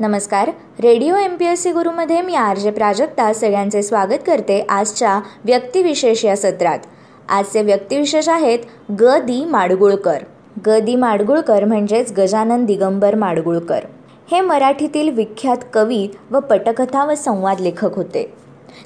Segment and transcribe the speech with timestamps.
[0.00, 0.48] नमस्कार.
[0.80, 6.24] Radio M P S C गुरुमध्ये मी R J Prajakta सगळ्यांचे स्वागत करते आजच्या व्यक्तिविशेष
[6.24, 6.78] या सत्रात.
[7.28, 8.58] आजचे व्यक्तिविशेष आहेत
[9.00, 9.04] ग.
[9.04, 9.44] दी.
[9.44, 10.18] माडगुळकर.
[10.66, 10.70] ग.
[10.70, 10.96] दी.
[10.96, 13.80] माडगुळकर म्हणजेच गजानन दिगंबर माडगुळकर.
[14.30, 18.32] हे मराठीतील विख्यात कवी व पटकथा व संवाद लेखक होते.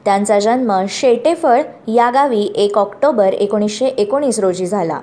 [0.05, 5.01] त्यांचा जन्म शेटेफळ या गावी एक ऑक्टोबर एकोणीसशे एकोणीस रोजी झाला.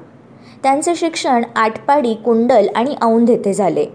[0.63, 3.85] त्यांचे शिक्षण आटपाडी कुंडल आणि औंध येथे झाले.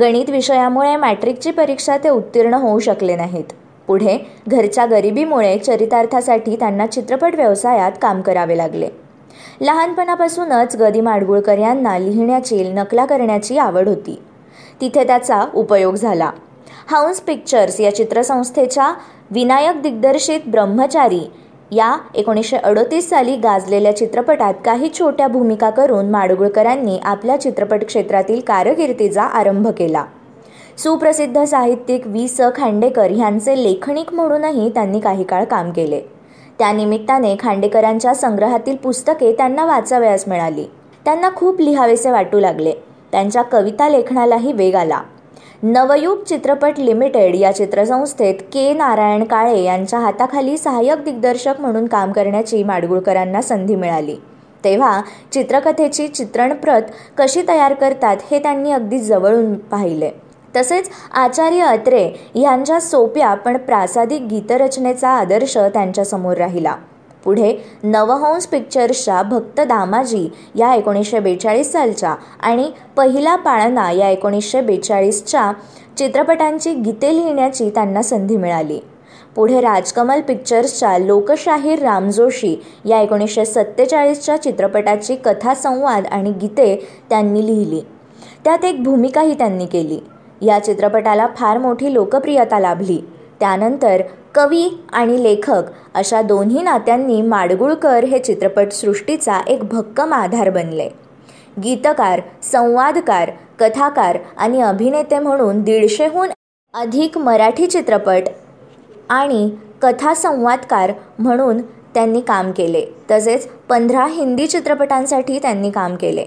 [0.00, 3.44] गणित विषयामुळे मॅट्रिकची परीक्षा ते उत्तीर्ण होऊ शकले नाहीत.
[3.86, 8.88] पुढे घरच्या गरिबीमुळे चरितार्थासाठी त्यांना चित्रपट व्यवसायात काम करावे लागले.
[9.60, 14.18] लहानपणापासूनच गदी माडगुळकर यांना लिहिण्याची नकला करण्याची आवड होती.
[14.80, 16.30] तिथे त्याचा उपयोग झाला.
[16.90, 18.94] हाऊन्स पिक्चर्स या चित्रसंस्थेच्या
[19.30, 21.30] विनायक दिग्दर्शित ब्रह्मचारी
[21.70, 29.22] या एकोणीसशे अडतीस साली गाजलेल्या चित्रपटात काही छोट्या भूमिका करून माडगुळकरांनी आपल्या चित्रपट क्षेत्रातील कारकिर्दीचा
[29.22, 30.04] आरंभ केला.
[30.78, 32.40] सुप्रसिद्ध साहित्यिक वी स.
[32.54, 36.00] खांडेकर यांचे लेखनिक म्हणूनही त्यांनी काही काळ काम केले.
[36.58, 40.64] त्यानिमित्ताने खांडेकरांच्या संग्रहातील पुस्तके त्यांना वाचावयास मिळाली.
[41.04, 42.72] त्यांना खूप लिहावेसे वाटू लागले.
[43.12, 45.00] त्यांच्या कविता लेखनालाही वेग आला.
[45.62, 48.72] नवयुग चित्रपट लिमिटेड या चित्रसंस्थेत के.
[48.74, 54.14] नारायण काळे यांच्या हाताखाली सहाय्यक दिग्दर्शक म्हणून काम करण्याची माडगुळकरांना संधी मिळाली.
[54.64, 55.00] तेव्हा
[55.32, 56.82] चित्रकथेची चित्रणप्रत
[57.18, 60.10] कशी तयार करतात हे त्यांनी अगदी जवळून पाहिले.
[60.56, 66.74] तसेच आचार्य अत्रे यांच्या सोप्या पण प्रासादिक गीतरचनेचा आदर्श त्यांच्यासमोर राहिला.
[67.24, 75.52] पुढे नवहंस पिक्चर्सच्या भक्त दामाजी या एकोणीसशे बेचाळीस सालच्या आणि पहिला पाळणा या एकोणीसशे बेचाळीसच्या
[75.96, 78.80] चित्रपटांची गीते लिहिण्याची त्यांना संधी मिळाली.
[79.36, 87.46] पुढे राजकमल पिक्चर्सच्या लोकशाहीर राम जोशी या एकोणीसशे सत्तेचाळीसच्या चित्रपटाची कथा संवाद आणि गीते त्यांनी
[87.46, 87.80] लिहिली.
[88.44, 89.98] त्यात एक भूमिकाही त्यांनी केली.
[90.46, 93.00] या चित्रपटाला फार मोठी लोकप्रियता लाभली.
[93.40, 94.02] त्यानंतर
[94.34, 95.62] कवी आणि लेखक
[95.94, 100.88] अशा दोन्ही नात्यांनी माडगुळकर हे चित्रपटसृष्टीचा एक भक्कम आधार बनले.
[101.62, 103.30] गीतकार संवादकार
[103.60, 106.30] कथाकार आणि अभिनेते म्हणून दीडशेहून
[106.74, 108.28] अधिक मराठी चित्रपट
[109.10, 109.50] आणि
[109.82, 111.60] कथासंवादकार म्हणून
[111.94, 112.84] त्यांनी काम केले.
[113.10, 116.24] तसेच पंधरा हिंदी चित्रपटांसाठी त्यांनी काम केले.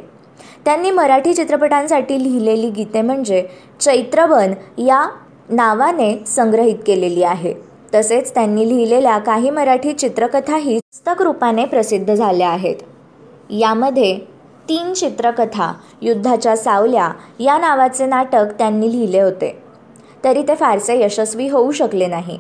[0.66, 3.44] त्यांनी मराठी चित्रपटांसाठी लिहिलेली गीते म्हणजे
[3.80, 5.06] चैत्रबन या
[5.50, 7.54] नावाने संग्रहित केलेली आहे.
[7.94, 12.76] तसेच त्यांनी लिहिलेल्या काही मराठी चित्रकथाही पुस्तक रूपाने प्रसिद्ध झाल्या आहेत.
[13.50, 14.20] यामध्ये
[14.70, 19.64] तीन चित्रकथा युद्धाच्या सावल्या या नावाचे नाटक त्यांनी लिहिले होते.
[20.24, 22.38] तरी ते फारसे यशस्वी होऊ शकले नाही.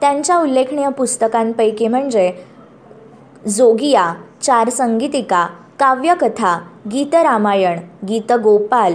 [0.00, 2.32] त्यांच्या उल्लेखनीय पुस्तकांपैकी म्हणजे
[3.48, 5.46] जोगिया चार संगीतिका
[5.80, 6.58] काव्यकथा
[6.92, 8.94] गीतरामायण गीतगोपाल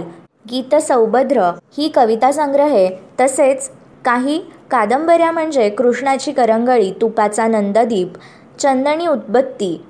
[0.50, 2.88] गीत सौभद्र ही कविता संग्रहे
[3.20, 3.70] तसेच
[4.04, 8.12] काही कादंबऱ्या म्हणजे कृष्णाची करंगळी तुपाचा नंददीप
[8.60, 9.80] चंदणी उदबत्ती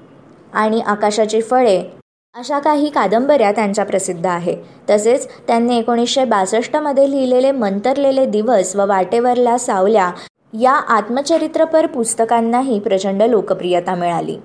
[0.52, 1.82] आणि आकाशाची फळे.
[2.34, 4.56] अशा काही कादंबऱ्या त्यांच्या प्रसिद्ध आहे.
[4.90, 10.10] तसेच त्यांनी एकोणीसशे बासष्टमध्ये लिहिलेले मंतरलेले दिवस व वाटेवरला सावल्या
[10.60, 14.36] या आत्मचरित्रपर पुस्तकांनाही प्रचंड लोकप्रियता मिळाली.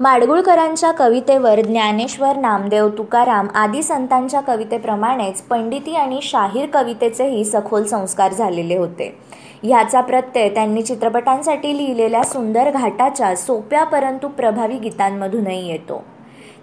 [0.00, 8.76] माडगुळकरांच्या कवितेवर ज्ञानेश्वर नामदेव तुकाराम आदी संतांच्या कवितेप्रमाणेच पंडिती आणि शाहीर कवितेचेही सखोल संस्कार झालेले
[8.76, 9.14] होते.
[9.64, 16.04] ह्याचा प्रत्यय त्यांनी चित्रपटांसाठी लिहिलेल्या सुंदर घाटाच्या सोप्या परंतु प्रभावी गीतांमधूनही येतो.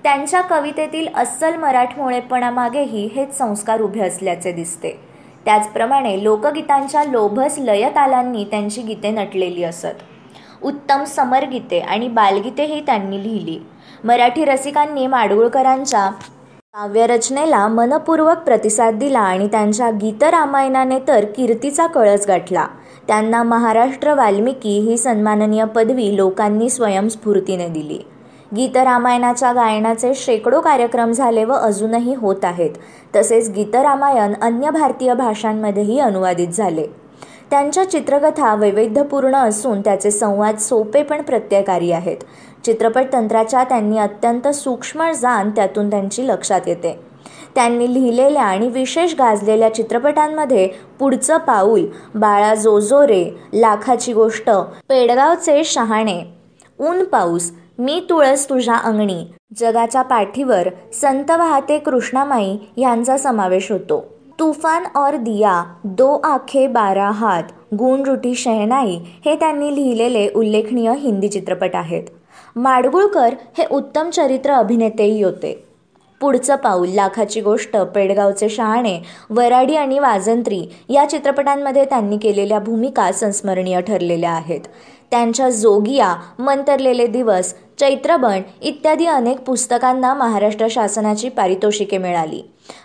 [0.03, 4.99] त्यांच्या कवितेतील अस्सल मराठमोळेपणामागेही हेच संस्कार उभे असल्याचे दिसते.
[5.45, 10.03] त्याचप्रमाणे लोकगीतांच्या लोभस लयतालांनी त्यांची गीते नटलेली असत.
[10.63, 13.59] उत्तम समरगीते आणि बालगीतेही त्यांनी लिहिली.
[14.03, 16.09] मराठी रसिकांनी माडगुळकरांच्या
[16.75, 22.65] काव्यरचनेला मनपूर्वक प्रतिसाद दिला आणि त्यांच्या गीतरामायणाने तर कीर्तीचा कळस गाठला.
[23.07, 27.99] त्यांना महाराष्ट्र वाल्मिकी ही सन्माननीय पदवी लोकांनी स्वयंस्फूर्तीने दिली.
[28.55, 32.71] गीतरामायणाच्या गायनाचे शेकडो कार्यक्रम झाले व अजूनही होत आहेत.
[33.15, 36.87] तसेच गीतरामायण अन्य भारतीय भाषांमध्येही अनुवादित झाले.
[37.51, 42.17] त्यांच्या चित्रकथा वैविध्यपूर्ण असून त्याचे संवाद सोपे पण प्रत्ययकारी आहेत.
[42.65, 46.97] चित्रपट तंत्राच्या त्यांनी अत्यंत सूक्ष्म जाण त्यातून त्यांची लक्षात येते.
[47.55, 50.67] त्यांनी लिहिलेल्या आणि विशेष गाजलेल्या चित्रपटांमध्ये
[50.99, 51.85] पुढचं पाऊल
[52.15, 53.23] बाळा जोजोरे
[53.53, 54.49] लाखाची गोष्ट
[54.89, 56.21] पेडगावचे शहाणे
[56.79, 59.23] ऊन पाऊस मी तुळस तुझ्या अंगणी
[59.59, 60.67] जगाच्या पाठीवर
[61.01, 64.03] संत वाहते कृष्णामाई यांचा समावेश होतो.
[64.39, 67.43] तुफान और दिया दो आखे बारा हात
[67.75, 72.03] गुण रुटी शहनाई हे त्यांनी लिहिलेले उल्लेखनीय हिंदी चित्रपट आहेत.
[72.59, 75.53] माडगुळकर हे उत्तम चरित्र अभिनेतेही होते.
[76.21, 78.97] पुढचं पाऊल लाखाची गोष्ट पेडगावचे शहाणे
[79.29, 84.59] वराडी आणि वाजंत्री या चित्रपटांमध्ये त्यांनी केलेल्या भूमिका संस्मरणीय ठरलेल्या आहेत.
[85.11, 92.41] त्यांच्या जोगिया मंतरलेले दिवस चैत्रबण इत्यादी अनेक पुस्तकांना महाराष्ट्र शासनाची पारितोषिके मिळाली.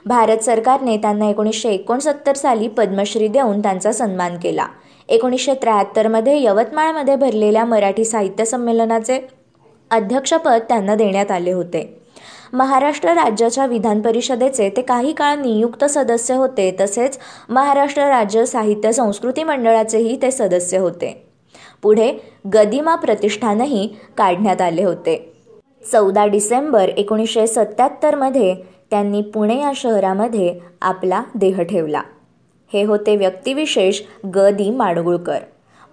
[0.07, 4.67] भारत सरकारने त्यांना एकोणीसशे एकोणसत्तर साली पद्मश्री देऊन त्यांचा सन्मान केला.
[5.09, 9.19] एकोणीसशे त्र्याहत्तरमध्ये यवतमाळमध्ये भरलेल्या मराठी साहित्य संमेलनाचे
[9.95, 12.01] अध्यक्षपद त्यांना देण्यात आले होते.
[12.53, 17.19] महाराष्ट्र राज्याच्या विधान परिषदेचे ते काही काळ नियुक्त सदस्य होते तसेच
[17.49, 21.27] महाराष्ट्र राज्य साहित्य संस्कृती मंडळाचेही ते सदस्य होते.
[21.83, 22.13] पुढे
[22.55, 23.87] गदिमा प्रतिष्ठानही
[24.17, 25.17] काढण्यात आले होते.
[25.93, 28.55] चौदा डिसेंबर एकोणीसशे सत्याहत्तरमध्ये
[28.91, 32.03] त्यांनी पुणे या शहरामध्ये आपला देह ठेवला.
[32.73, 34.01] हे होते व्यक्तिविशेष
[34.35, 34.39] ग.
[34.39, 34.71] दी.
[34.71, 35.39] माडगुळकर.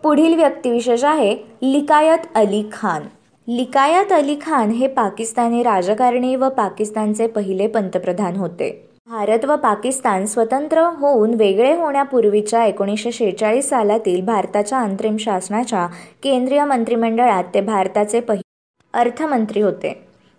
[0.03, 3.01] पुढील व्यक्तिविशेष आहे लिकायत अली खान.
[3.47, 8.69] लिकायत अली खान हे पाकिस्तानी राजकारणी व पाकिस्तानचे पहिले पंतप्रधान होते.
[9.09, 15.85] भारत व पाकिस्तान स्वतंत्र होऊन वेगळे होण्यापूर्वीच्या एकोणीसशे शेहेचाळीस सालातील भारताच्या अंतरिम शासनाच्या
[16.23, 18.49] केंद्रीय मंत्रिमंडळात ते भारताचे पहिले
[18.93, 19.93] अर्थमंत्री होते.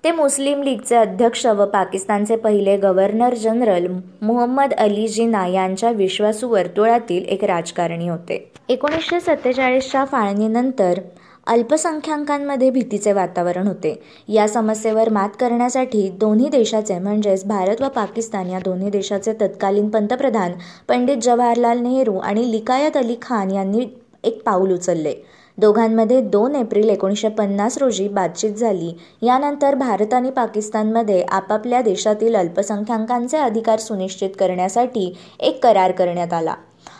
[0.05, 3.87] ते मुस्लिम लीगचे अध्यक्ष व पाकिस्तानचे पहिले गव्हर्नर जनरल
[4.23, 8.45] मोहम्मद अली जिना यांच्या विश्वासू वर्तुळातील एक राजकारणी होते.
[8.69, 11.01] एकोणीसशे सत्तेचाळीसच्या फाळणीनंतर
[11.47, 13.95] अल्पसंख्याकांमध्ये भीतीचे वातावरण होते.
[14.29, 20.53] या समस्येवर मात करण्यासाठी दोन्ही देशाचे म्हणजेच भारत व पाकिस्तान या दोन्ही देशाचे तत्कालीन पंतप्रधान
[20.89, 23.87] पंडित जवाहरलाल नेहरू आणि लिकायत अली खान यांनी
[24.25, 25.15] एक पाऊल उचलले.
[25.59, 28.93] दोघांमध्ये दोन एप्रिल एकोणीसशे पन्नास रोजी बातचीत झाली.
[29.23, 36.55] यानंतर भारत आणि पाकिस्तानमध्ये आपापल्या देशातील अल्पसंख्याकांचे अधिकार सुनिश्चित करण्यासाठी एक करार करण्यात आला.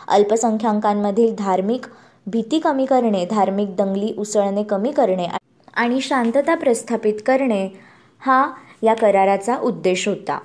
[0.07, 1.85] अल्पसंख्याकांमधील धार्मिक
[2.27, 5.27] भीती कमी करणे धार्मिक दंगली उसळणे कमी करणे
[5.73, 7.67] आणि शांतता प्रस्थापित करणे
[8.19, 8.51] हा
[8.83, 10.39] या कराराचा उद्देश होता.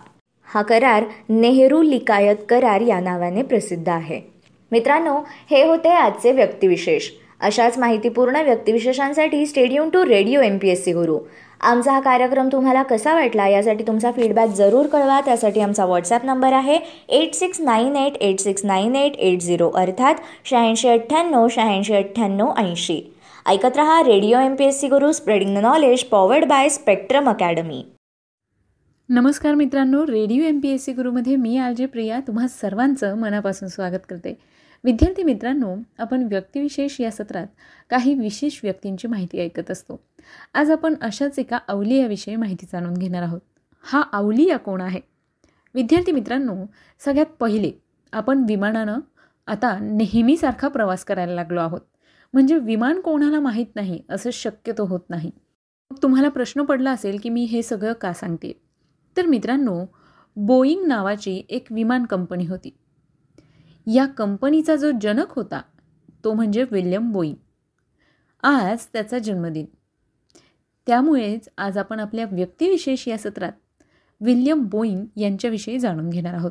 [0.49, 4.21] हा करार नेहरू लिकायत करार या नावाने प्रसिद्ध आहे.
[4.73, 5.17] मित्रांनो
[5.51, 7.11] हे होते आजचे व्यक्तिविशेष.
[7.41, 11.19] अशाच माहितीपूर्ण व्यक्तिविशेषांसाठी stay tuned to radio M P S C Guru.
[11.61, 15.21] आमचा हा कार्यक्रम तुम्हाला कसा वाटला यासाठी तुमचा फीडबॅक जरूर कळवा.
[15.21, 16.79] त्यासाठी आमचा व्हॉट्सॲप नंबर आहे
[17.09, 20.15] eight six nine eight eight six nine eight eight zero अर्थात
[20.45, 23.01] शहाऐंशी अठ्ठ्याण्णव शहाऐंशी अठ्ठ्याण्णव ऐंशी.
[23.47, 27.83] ऐकत रहा radio M P S C Guru spreading the knowledge powered by spectrum academy
[29.09, 34.05] नमस्कार मित्रांनो radio M P S C गुरुमध्ये मी आलजे प्रिया तुम्हा सर्वांचं मनापासून स्वागत
[34.09, 34.37] करते.
[34.85, 37.47] विद्यार्थी मित्रांनो आपण व्यक्तिविशेष या सत्रात
[37.91, 40.01] काही विशेष व्यक्तींची माहिती ऐकत असतो.
[40.55, 43.41] आज आपण अशाच एका अवलियाविषयी माहिती जाणून घेणार आहोत.
[43.83, 45.01] हा अवलिया कोण आहे?
[45.75, 46.55] विद्यार्थी मित्रांनो
[46.99, 47.73] सगळ्यात पहिले
[48.13, 48.99] आपण विमानानं
[49.47, 51.81] आता नेहमीसारखा प्रवास करायला लागलो आहोत.
[52.33, 55.31] म्हणजे विमान कोणाला माहीत नाही असं शक्यतो होत नाही.
[55.91, 58.61] मग तुम्हाला प्रश्न पडला असेल की मी हे सगळं का सांगते?
[59.17, 59.85] तर मित्रांनो
[60.37, 62.77] बोईंग नावाची एक विमान कंपनी होती.
[63.93, 65.63] या कंपनीचा जो जनक होता
[66.25, 67.35] तो म्हणजे विल्यम बोईंग
[68.43, 69.65] आज त्याचा जन्मदिन.
[70.87, 73.53] त्यामुळेच आज आपण आपल्या व्यक्तिविशेष या सत्रात
[74.21, 76.51] विल्यम बोईंग यांच्याविषयी जाणून घेणार आहोत.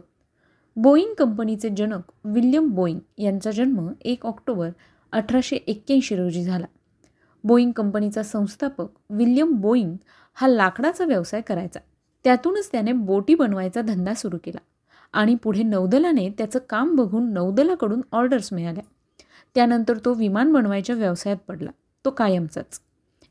[0.75, 4.69] बोईंग कंपनीचे जनक विल्यम बोईंग यांचा जन्म एक ऑक्टोबर
[5.12, 6.66] अठराशे एक्क्याऐंशी रोजी झाला.
[7.44, 9.95] बोईंग कंपनीचा संस्थापक विल्यम बोईंग
[10.33, 11.80] हा लाकडाचा व्यवसाय करायचा.
[12.24, 14.60] त्यातूनच त्याने बोटी बनवायचा धंदा सुरू केला.
[15.13, 18.83] आणि पुढे नौदलाने त्याचं काम बघून नौदलाकडून ऑर्डर्स मिळाल्या.
[19.56, 21.69] त्यानंतर तो विमान बनवायच्या व्यवसायात पडला.
[22.06, 22.81] तो कायमचाच.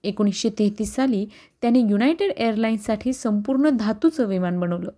[0.05, 1.27] एकोणीसशे तेहतीस साली
[1.63, 4.91] त्याने युनायटेड एअरलाईन्ससाठी संपूर्ण धातूचं विमान बनवलं.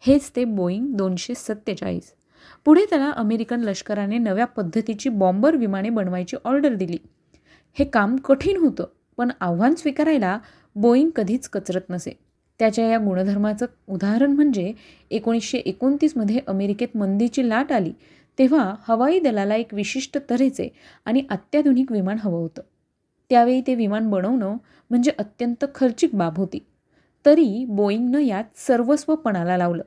[0.00, 2.14] हेच ते बोईंग दोनशे सत्तेचाळीस.
[2.64, 6.98] पुढे त्याला अमेरिकन लष्कराने नव्या पद्धतीची बॉम्बर विमाने बनवायची ऑर्डर दिली.
[7.72, 10.38] हे काम कठीण होतं पण आव्हान स्वीकारायला
[10.76, 12.27] बोईंग कधीच कचरत नसे.
[12.60, 14.72] त्याच्या या गुणधर्माचं उदाहरण म्हणजे
[15.10, 17.92] एकोणीसशे एकोणतीसमध्ये अमेरिकेत मंदीची लाट आली
[18.38, 20.68] तेव्हा हवाई दलाला एक विशिष्ट तऱ्हेचे
[21.04, 22.62] आणि अत्याधुनिक विमान हवं होतं.
[23.30, 24.56] त्यावेळी ते विमान बनवणं
[24.90, 26.58] म्हणजे अत्यंत खर्चिक बाब होती.
[27.24, 29.82] तरी बोईंगनं यात सर्वस्व पणाला लावलं.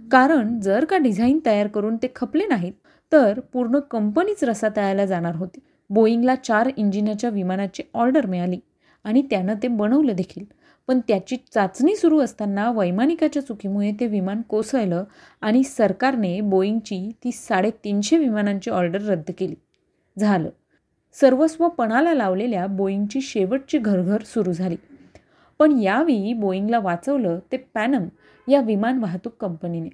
[0.00, 2.72] कारण जर का डिझाईन तयार करून ते खपले नाहीत
[3.12, 5.60] तर पूर्ण कंपनीच रसा तळायला जाणार होती.
[5.90, 8.58] बोईंगला चार इंजिनाच्या विमानाची ऑर्डर मिळाली
[9.04, 10.44] आणि त्यानं ते बनवलं देखील.
[10.88, 15.04] पण त्याची चाचणी सुरू असताना वैमानिकाच्या चुकीमुळे ते विमान कोसळलं
[15.40, 19.54] आणि सरकारने बोईंगची ती साडेतीनशे विमानांची ऑर्डर रद्द केली.
[20.18, 20.50] झालं.
[21.12, 24.76] सर्वस्व पणाला लावलेल्या बोईंगची शेवटची घरघर सुरू झाली.
[25.58, 28.04] पण यावेळी बोईंगला वाचवलं ते पॅनम
[28.48, 29.88] या विमान वाहतूक कंपनीने.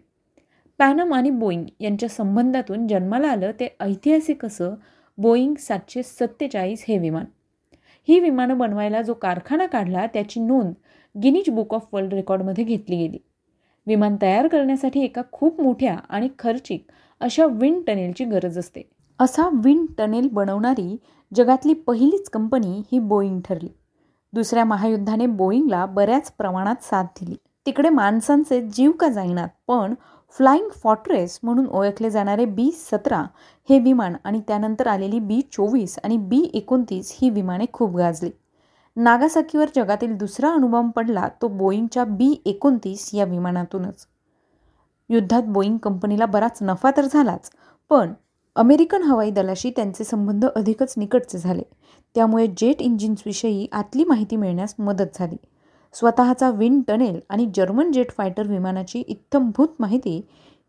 [0.78, 4.74] पॅनम आणि बोईंग यांच्या संबंधातून जन्माला आलं ते ऐतिहासिक असं
[5.18, 7.24] बोईंग सातशे सत्तेचाळीस हे विमान.
[8.08, 10.72] ही विमानं बनवायला जो कारखाना काढला त्याची नोंद
[11.22, 13.18] गिनीज बुक ऑफ वर्ल्ड रेकॉर्डमध्ये घेतली गेली.
[13.86, 16.86] विमान तयार करण्यासाठी एका खूप मोठ्या आणि खर्चिक
[17.20, 18.90] अशा विंड टनेलची गरज असते.
[19.18, 20.96] असा विंड टनेल बनवणारी
[21.34, 23.68] जगातली पहिलीच कंपनी ही बोईंग ठरली.
[24.32, 27.34] दुसऱ्या महायुद्धाने बोईंगला बऱ्याच प्रमाणात साथ दिली.
[27.66, 29.94] तिकडे माणसांचे जीव का जाईनात पण
[30.36, 33.22] फ्लाइंग फॉट्रेस म्हणून ओळखले जाणारे बी सतरा
[33.68, 38.30] हे विमान आणि त्यानंतर आलेली बी चोवीस आणि बी एकोणतीस ही विमाने खूप गाजली.
[38.96, 44.06] नागासाकीवर जगातील दुसरा अणुबॉम्ब पडला तो बोईंगच्या बी एकोणतीस या विमानातूनच.
[45.10, 47.50] युद्धात बोईंग कंपनीला बराच नफा तर झालाच
[47.90, 48.12] पण
[48.56, 51.62] अमेरिकन हवाई दलाशी त्यांचे संबंध अधिकच निकटचे झाले.
[52.14, 55.36] त्यामुळे जेट इंजिन्सविषयी आतली माहिती मिळण्यास मदत झाली.
[55.92, 60.20] स्वतःचा विंड टनेल आणि जर्मन जेट फायटर विमानाची इत्थंभूत माहिती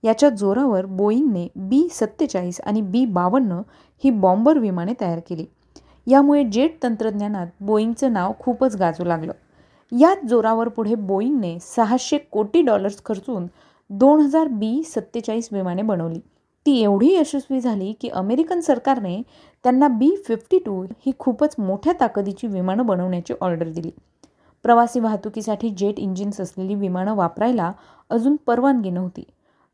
[0.03, 3.61] याच्या जोरावर बोईंगने बी सत्तेचाळीस आणि बी बावन्न
[4.03, 5.45] ही बॉम्बर विमाने तयार केली.
[6.07, 9.31] यामुळे जेट तंत्रज्ञानात बोईंगचं नाव खूपच गाजू लागलं.
[9.91, 13.47] याच जोरावर पुढे बोईंगने सहाशे कोटी डॉलर्स खर्चून
[13.89, 16.19] दोन हजार बी सत्तेचाळीस विमाने बनवली.
[16.65, 19.21] ती एवढी यशस्वी झाली की अमेरिकन सरकारने
[19.63, 23.91] त्यांना बी फिफ्टी टू ही खूपच मोठ्या ताकदीची विमानं बनवण्याची ऑर्डर दिली.
[24.63, 27.71] प्रवासी वाहतुकीसाठी जेट इंजिन्स असलेली विमानं वापरायला
[28.09, 29.23] अजून परवानगी नव्हती.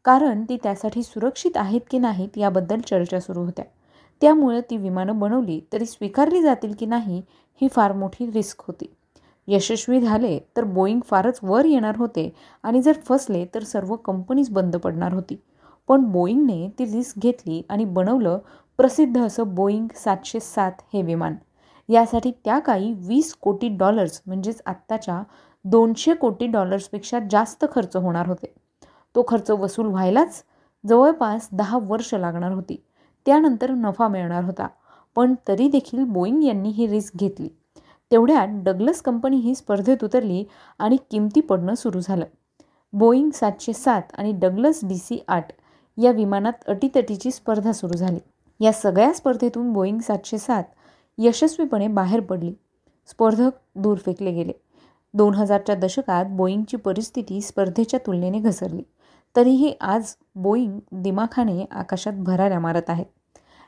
[0.06, 3.66] कारण ती त्यासाठी सुरक्षित आहेत की नाहीत याबद्दल चर्चा सुरू होत्या.
[4.22, 7.22] त्यामुळं ती विमानं बनवली तरी स्वीकारली जातील की नाही
[7.62, 8.94] ही फार मोठी रिस्क होती.
[9.48, 14.76] यशस्वी झाले तर बोईंग फारच वर येणार होते आणि जर फसले तर सर्व कंपनीज बंद
[14.76, 15.42] पडणार होती.
[15.88, 18.40] पण बोईंगने ती रिस्क घेतली आणि बनवलं
[18.78, 21.36] प्रसिद्ध असं बोईंग सातशे सात हे विमान.
[21.90, 25.24] यासाठी त्या काही वीस कोटी डॉलर्स म्हणजेच आत्ताच्या
[25.66, 28.54] दोनशे कोटी डॉलर्सपेक्षा जास्त खर्च होणार होते.
[29.16, 30.44] तो खर्च वसूल व्हायलाच
[30.88, 32.84] जवळपास दहा वर्ष लागणार होती.
[33.26, 34.68] त्यानंतर नफा मिळणार होता.
[35.16, 37.50] पण तरी देखील बोईंग यांनी ही रिस्क घेतली.
[38.12, 40.44] तेवढ्यात डगलस कंपनी ही स्पर्धेत उतरली
[40.80, 42.26] आणि किमती पडणं सुरू झालं.
[42.94, 45.48] बोईंग सातशे सात आणि डगलस डी सी आठ
[45.98, 48.20] या विमानात अटीतटीची स्पर्धा सुरू झाली.
[48.60, 50.64] या सगळ्या स्पर्धेतून बोईंग सातशे सात
[51.20, 52.54] यशस्वीपणे बाहेर पडली.
[53.10, 54.52] स्पर्धक दूर फेकले गेले.
[55.14, 58.84] दोन हजारच्या दशकात बोईंगची परिस्थिती स्पर्धेच्या तुलनेने घसरली.
[59.36, 63.06] तरीही आज बोईंग दिमाखाने आकाशात भराऱ्या मारत आहेत.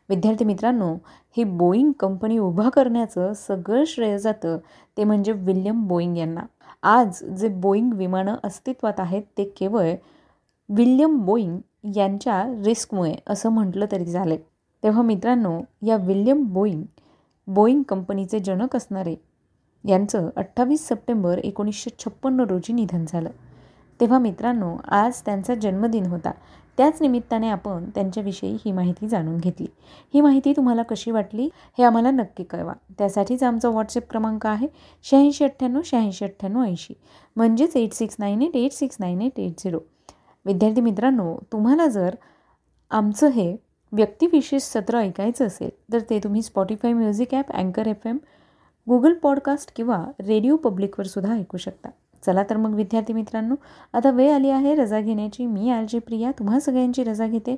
[0.10, 0.94] विद्यार्थी मित्रांनो
[1.38, 4.58] ही बोईंग कंपनी उभा करण्याचं सगळं श्रेय जातं
[4.98, 6.42] ते म्हणजे विल्यम बोईंग यांना.
[6.84, 9.94] आज जे बोईंग विमानं अस्तित्वात आहेत ते केवळ
[10.70, 11.58] विल्यम बोईंग
[11.96, 14.38] यांच्या रिस्कमुळे असं म्हटलं तरी झाले
[14.84, 16.84] तेव्हा मित्रांनो या विल्यम बोईंग
[17.48, 19.16] बोईंग कंपनीचे जनक असणारे.
[19.88, 23.30] यांचं अठ्ठावीस सप्टेंबर एकोणीसशे छप्पन्न रोजी निधन झालं.
[24.00, 26.32] तेव्हा मित्रांनो आज त्यांचा जन्मदिन होता.
[26.78, 29.68] त्याच निमित्ताने आपण त्यांच्याविषयी ही माहिती जाणून घेतली.
[30.14, 32.74] ही माहिती तुम्हाला कशी वाटली हे आम्हाला नक्की कळवा.
[32.98, 34.68] त्यासाठीच आमचा व्हॉट्सअप क्रमांक आहे
[35.04, 36.94] शहाऐंशी अठ्ठ्याण्णव शहाऐंशी अठ्ठ्याण्णव ऐंशी.
[37.36, 39.80] म्हणजेच eight six nine eight eight six nine eight eight zero.
[40.46, 42.16] विद्यार्थी मित्रांनो तुम्हाला जर
[42.92, 43.58] आमचं हे
[43.92, 48.18] व्यक्तिविशेष सत्र ऐकायचं असेल तर ते तुम्ही स्पॉटीफाय म्युझिक ॲप अँकर एफ एम
[48.90, 51.90] गुगल पॉडकास्ट किंवा रेडिओ पब्लिकवर सुद्धा ऐकू शकता.
[52.26, 53.56] चला तर मग विद्यार्थी मित्रांनो
[53.94, 55.46] आता वेळ आली आहे रजा घेण्याची.
[55.46, 57.56] मी आर जे प्रिया तुम्हा सगळ्यांची रजा घेते.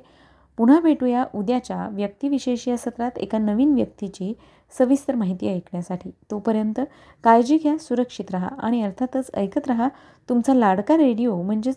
[0.56, 4.32] पुन्हा भेटूया उद्याच्या व्यक्तिविशेष या सत्रात एका नवीन व्यक्तीची
[4.78, 6.10] सविस्तर माहिती ऐकण्यासाठी.
[6.30, 6.80] तोपर्यंत
[7.24, 9.88] काळजी घ्या सुरक्षित राहा आणि अर्थातच ऐकत राहा.
[10.28, 11.76] तुमचा लाडका रेडिओ म्हणजेच